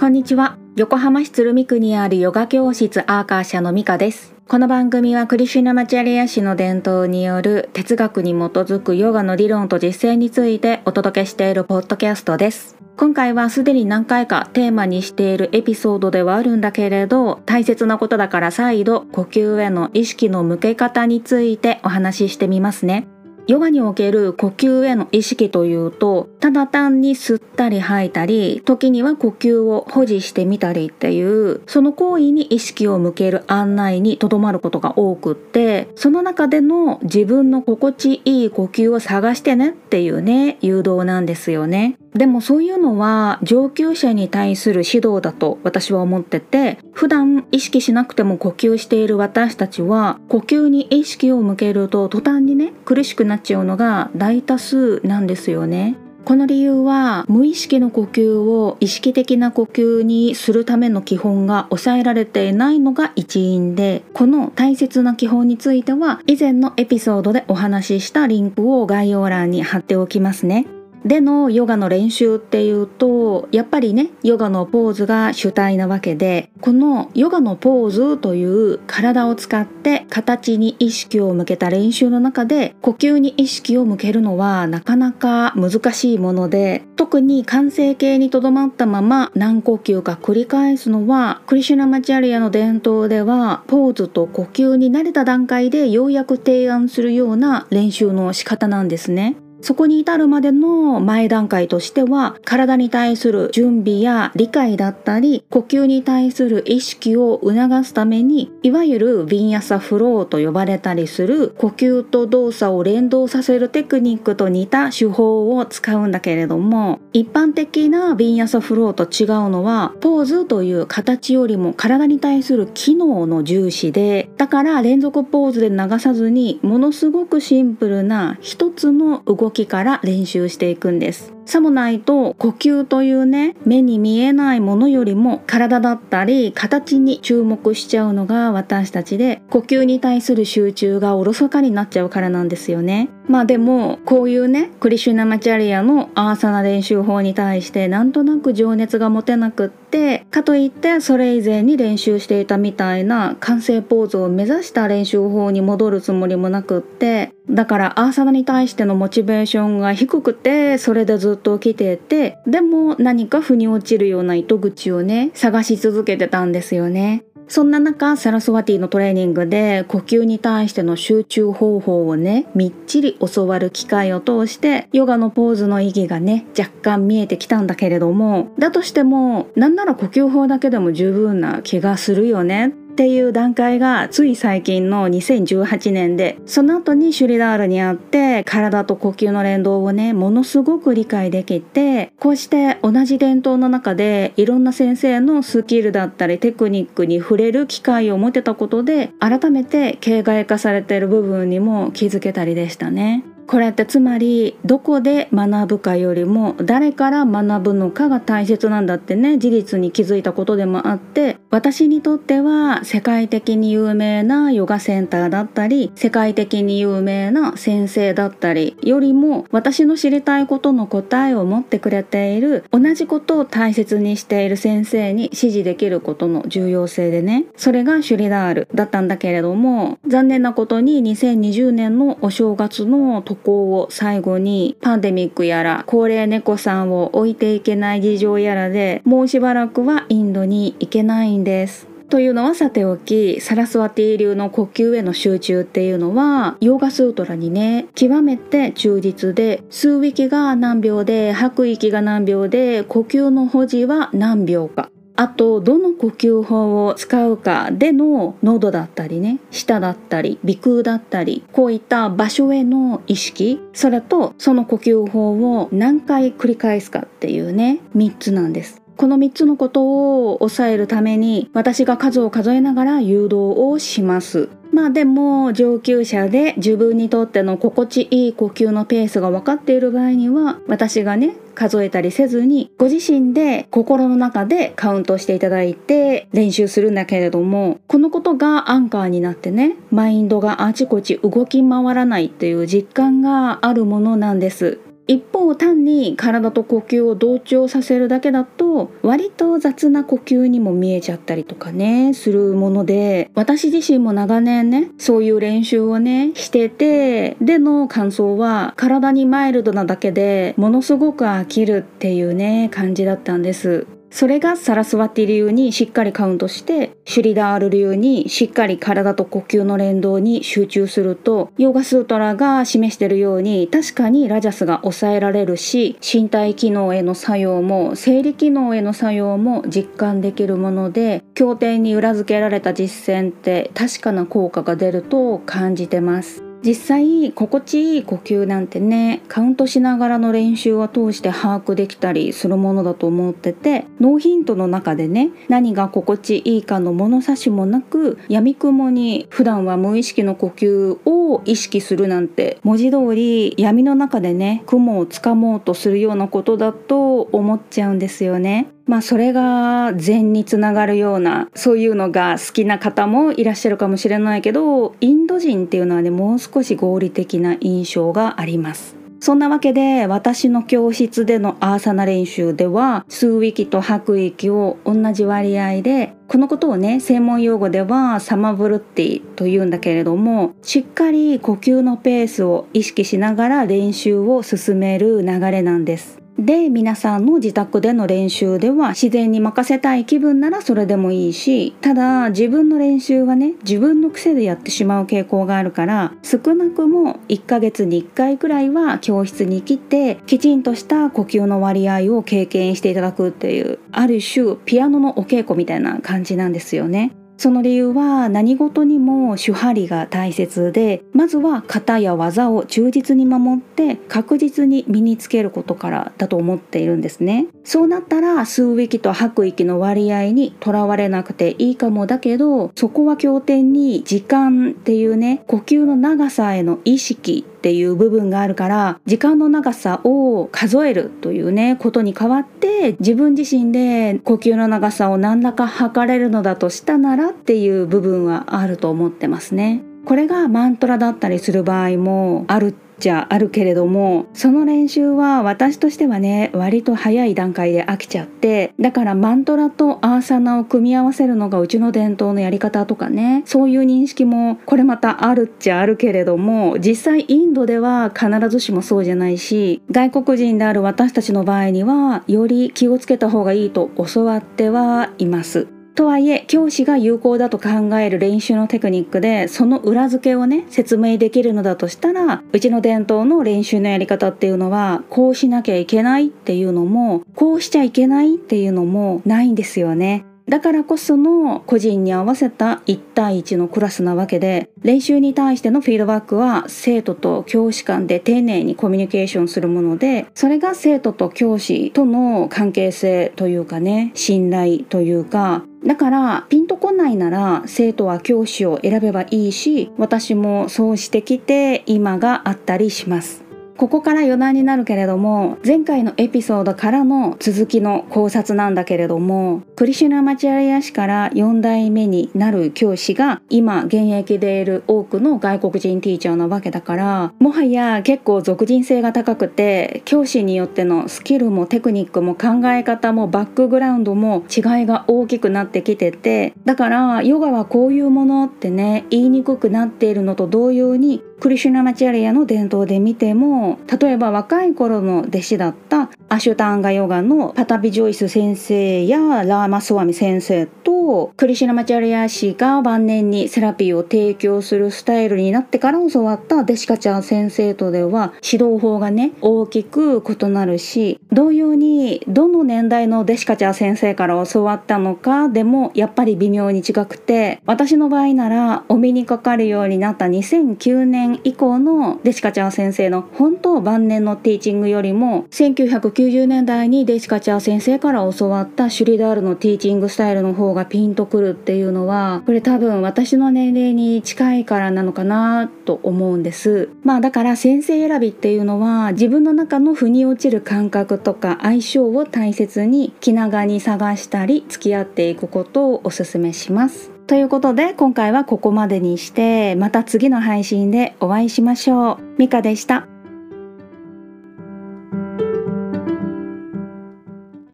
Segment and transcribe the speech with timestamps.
[0.00, 0.56] こんにちは。
[0.76, 4.34] 横浜市鶴見区にあるヨガ教室アーカー社のミカです。
[4.48, 12.78] この番組はクリシュナマチャリア氏の伝統による哲学に基づくヨガの理論と実践についてお届けしているポッドキャストです。
[12.96, 23.06] 今回はすでに何回かテーマにしているエピソードではあるんだけれど大切なことだから再度呼吸への意識の向け方についてお話ししてみますね。
[23.46, 41.96] ヨガにおける呼吸への意識というとただ単に吸ったり吐いたり時には呼吸を保持してみたりっていうその行為に意識を向ける案内にとどまることが多くってその中での自分の心地いい呼吸を探してねっていうね誘導なんですよね。
[42.14, 55.96] でもそういうのは上級者に対する指導だと私は思ってて普段意識しなくても呼吸している私たちは呼吸に意識を向けると途端にね苦しくなっちゃうのが大多数なんですよね。
[56.24, 70.66] この理由は無意識の呼吸を意識的な呼吸にするための基本が抑えられていないのが一因でこの大切な基本については以前のエピソードでお話ししたリンクを概要欄に貼っておきますね。
[71.04, 99.36] でのヨガの練習っていうとやっぱりねヨガのポーズが主体なわけでこのヨガのポーズという体を使って形に意識を向けた練習の中で呼吸に意識を向けるのはなかなか難しいもので特に完成形にとどまったまま何呼吸か繰り返すのはクリシュナマチャリアの伝統ではポーズと呼吸に慣れた段階でようやく提案するような練習の仕方なんですね。
[99.62, 131.39] そこに至るまでの前段階としては体に対する準備や理解だったり呼吸に対する意識を促すためにいわゆるビンヤサフローと呼ばれたりする呼吸と動作を連動させるテクニックと似た手法を使うんだけれども一般的なビンヤサフローと違うのはポーズという形よりも体に対する機能の重視でだから連続ポーズで流さずにものすごくシンプルな一つの動きから練習していくんです。
[131.50, 143.08] さもないと呼吸というね目に見えないものよりも体だったり形に注目しちゃうのが私たちで呼吸に対する集中がおろそかになっちゃうからなんですよね。
[143.28, 167.24] まあでもこういうねクリシュナマチャリアのアーサナ練習法に対してなんとなく情熱が持てなくってかといってそれ以前に練習していたみたいな完成ポーズを目指した練習法に戻るつもりもなくってだからアーサナに対してのモチベーションが低くてそれでずっと来ててでも何か腑に落ちるような糸口をね探し続けてたんですよね。
[167.50, 203.24] そんな中サラスワティのトレーニングで呼吸に対しての集中方法をねみっちり教わる機会を通してヨガのポーズの意義がね若干見えてきたんだけれどもだとしてもなんなら呼吸法だけでも十分な気がするよねっていう段階がつい最近の2018年でその後にシュリダールにあって体と呼吸の連動をねものすごく理解できてこうして同じ伝統の中でいろんな先生のスキルだったりテクニックに触れる機会を持てたことで改めて形骸化されている部分にも気づけたりでしたね。
[203.50, 241.90] これってつまりどこで学ぶかよりも誰から学ぶのかが大切なんだってね事実に気づいたことでもあって私にとっては世界的に有名なヨガセンターだったり世界的に有名な先生だったりよりも私の知りたいことの答えを持ってくれている同じことを大切にしている先生に指示できることの重要性でねそれがシュリダールだったんだけれども残念なことに2020年のお正月の特行を最後にパンデミックやら高齢猫さんを置いていけない事情やらでもうしばらくはインドに行けないんです。
[242.10, 254.90] というのはさておきサラスワティ流の呼吸への集中っていうのはヨーガスートラにね極めて忠実で吸う息が何秒で吐く息が何秒で呼吸の保持は何秒か
[255.20, 268.79] あとどの呼吸法を使うかでの喉だったりね舌だったり鼻腔だったりこういった場所への意識それとその呼吸法を何回繰り返すかっていうね3つなんです。
[269.00, 294.78] この3つのことを抑えるために私が数を数えながら誘導をしますまあでも上級者で自分にとっての心地いい呼吸のペースが分かっている場合には私がね数えたりせずにご自身で心の中でカウントしていただいて練習するんだけれどもこのことがアンカーになってねマインドがあちこち動き回らないっていう実感があるものなんです。
[295.10, 313.88] 一方単に体と呼吸を同調させるだけだと割と雑な呼吸にも見えちゃったりとかねするもので私自身も長年ねそういう練習をねしててでの感想は体にマイルドなだけでものすごく飽きるっていうね感じだったんです。
[314.10, 336.49] それがサラスワティ流にしっかりカウントしてシュリダール流にしっかり体と呼吸の連動に集中するとヨガスートラが示しているように確かにラジャスが抑えられるし身体機能への作用も生理機能への作用も実感できるもので経典に裏付けられた実践って確かな効果が出ると感じてます。
[336.62, 358.68] 実際心地いい呼吸なんてねカウントしながらの練習を通して把握できたりするものだと思っててノーヒントの中でね何が心地いいかの物差しもなくやみくもに普段は無意識の呼吸を意識するなんて文字通り闇の中でね雲をつかもうとするようなことだと思っちゃうんですよね。
[358.90, 368.96] まあそれが禅につながるようなそういうのが好きな方もいらっしゃるかもしれないけどインド人っていうのはねもう少し合理的な印象があります。
[369.20, 386.19] そんなわけで私の教室でのアーサナ練習では吸う息と吐く息を同じ割合でこのことをね専門用語ではサマブルッティというんだけれどもしっかり呼吸のペースを意識しながら練習を進める流れなんです。
[386.38, 407.12] で皆さんの自宅での練習では自然に任せたい気分ならそれでもいいしただ自分の練習はね自分の癖でやってしまう傾向があるから少なくも1ヶ月に1回くらいは教室に来てきちんとした呼吸の割合を経験していただくっていうある種ピアノのお稽古みたいな感じなんですよね。
[407.40, 417.46] その理由は何事にも手張りが大切でまずは型や技を忠実に守って確実に身につけることからだと思っているんですね。
[417.64, 439.82] そうなったら吸う息と吐く息の割合にとらわれなくていいかもだけどそこは経典に時間っていうね呼吸の長さへの意識っていう部分があるから時間の長さを数えるというねことに代わって自分自身で呼吸の長さを何らか測れるのだとしたならっていう部分はあると思ってますね。
[440.06, 465.79] これがマントラだったりする場合もあるちゃあるけれどもその練習は私としてはね割と早い段階で飽きちゃってだからマントラとアーサナを組み合わせるのがうちの伝統のやり方とかねそういう認識もこれまたあるっちゃあるけれども実際インドでは必ずしもそうじゃないし外国人である私たちの場合にはより気をつけた方がいいと教わってはいます。
[465.94, 480.24] とはいえ教師が有効だと考える練習のテクニックでその裏付けをね説明できるのだとしたらうちの伝統の練習のやり方っていうのはこうしなきゃいけないっていうのもこうしちゃいけないっていうのもないんですよね。
[480.50, 503.49] だからこその個人に合わせた1対1のクラスなわけで練習に対してのフィードバックは生徒と教師間で丁寧にコミュニケーションするものでそれが生徒と教師との関係性というかね信頼というかだからピンとこないなら生徒は教師を選べばいいし私もそうしてきて今があったりします。
[503.80, 592.18] ここから余談になるけれども前回のエピソードからの続きの考察なんだけれどもクリシュナ・マチャリア氏から4代目になる教師が今現役でいる多くの外国人ティーチャーなわけだからもはや結構俗人性が高くて教師によってのスキルもテクニックも考え方もバックグラウンドも違いが大きくなってきててだからヨガはこういうものってね言いにくくなっているのと同様にクリシュナマチャリアの伝統で見ても例えば若い頃の弟子だったアシュタンガヨガのパタビ・ジョイス先生やラーマスワミ先生とクリシナマチャリア氏が晩年にセラピーを提供するスタイルになってから教わったデシカチャー先生とでは指導法がね大きく異なるし同様にどの年代のデシカチャー先生から教わったのかでもやっぱり微妙に違くて私の場合ならお目にかかるようになった2009年以降のデシカチャー先生の本当晩年のティーチングよりも1990 90年代にデシカチャー先生から教わったシュリダールのティーチングスタイルの方がピンとくるっていうのはこれ多分私の年齢に近いからなのかなと思うんですまあだから先生選びっていうのは自分の中の腑に落ちる感覚とか相性を大切に気長に探したり付き合っていくことをおすすめしますということで今回はここまでにしてまた次の配信でお会いしましょう。
[592.38, 593.06] ミカでした。